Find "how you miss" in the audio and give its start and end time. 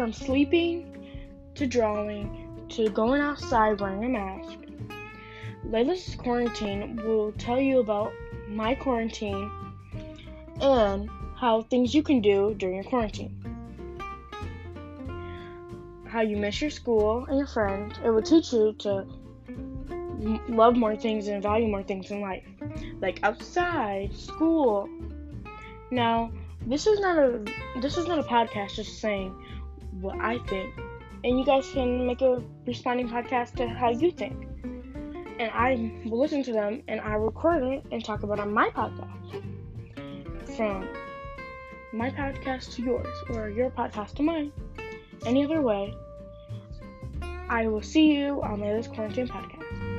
16.06-16.62